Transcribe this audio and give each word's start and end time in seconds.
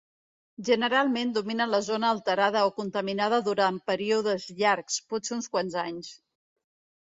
Generalment 0.69 1.33
dominen 1.35 1.71
la 1.73 1.81
zona 1.87 2.09
alterada 2.15 2.63
o 2.71 2.73
contaminada 2.79 3.41
durant 3.49 3.79
períodes 3.93 4.49
llargs, 4.63 4.99
potser 5.15 5.39
uns 5.41 5.53
quants 5.55 5.81
anys. 5.87 6.13